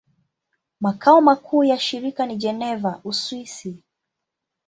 Makao 0.79 1.21
makuu 1.21 1.63
ya 1.63 1.79
shirika 1.79 2.25
ni 2.25 2.35
Geneva, 2.35 3.01
Uswisi. 3.03 3.83